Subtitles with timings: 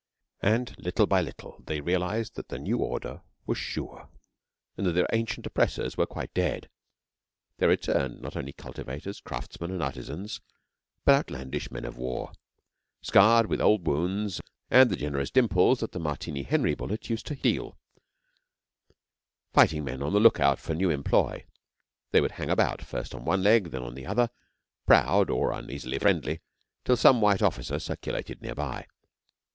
[0.41, 4.09] And little by little, as they realised that the new order was sure
[4.75, 6.69] and that their ancient oppressors were quite dead,
[7.59, 10.41] there returned not only cultivators, craftsmen, and artisans,
[11.05, 12.31] but outlandish men of war,
[13.03, 14.41] scarred with old wounds
[14.71, 17.77] and the generous dimples that the Martini Henry bullet used to deal
[19.53, 21.45] fighting men on the lookout for new employ.
[22.09, 24.31] They would hang about, first on one leg, then on the other,
[24.87, 26.41] proud or uneasily friendly,
[26.85, 28.87] till some white officer circulated near by.